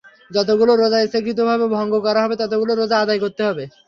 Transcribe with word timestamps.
যতগুলো 0.31 0.71
রোজা 0.75 0.99
ইচ্ছাকৃতভাবে 1.01 1.65
ভঙ্গ 1.75 1.93
করা 2.05 2.19
হবে, 2.23 2.35
ততগুলো 2.41 2.71
রোজা 2.75 2.97
আদায় 3.03 3.19
করতে 3.23 3.41
হবে। 3.47 3.63